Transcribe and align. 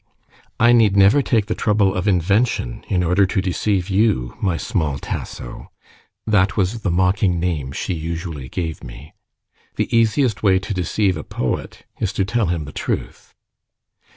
"I 0.59 0.71
need 0.71 0.97
never 0.97 1.21
take 1.21 1.45
the 1.45 1.53
trouble 1.53 1.93
of 1.93 2.07
invention 2.07 2.83
in 2.89 3.03
order 3.03 3.27
to 3.27 3.39
deceive 3.39 3.87
you, 3.87 4.35
my 4.41 4.57
small 4.57 4.97
Tasso" 4.97 5.69
(that 6.25 6.57
was 6.57 6.79
the 6.81 6.89
mocking 6.89 7.39
name 7.39 7.71
she 7.71 7.93
usually 7.93 8.49
gave 8.49 8.83
me). 8.83 9.13
"The 9.75 9.95
easiest 9.95 10.41
way 10.41 10.57
to 10.57 10.73
deceive 10.73 11.17
a 11.17 11.23
poet 11.23 11.85
is 11.99 12.13
to 12.13 12.25
tell 12.25 12.47
him 12.47 12.65
the 12.65 12.71
truth." 12.71 13.35